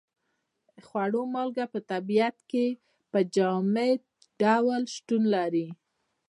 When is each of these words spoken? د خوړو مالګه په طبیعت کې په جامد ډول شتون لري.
د 0.73 0.75
خوړو 0.87 1.21
مالګه 1.33 1.65
په 1.73 1.79
طبیعت 1.91 2.37
کې 2.51 2.65
په 3.11 3.19
جامد 3.35 3.99
ډول 4.41 4.81
شتون 4.95 5.23
لري. 5.35 5.67